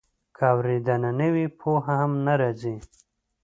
[0.35, 2.75] که اورېدنه نه وي، پوهه هم نه راځي.